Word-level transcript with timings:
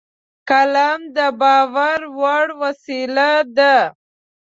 قلم 0.49 0.99
د 1.17 1.19
باور 1.41 1.99
وړ 2.19 2.47
وسیله 2.61 3.31
ده 3.57 3.75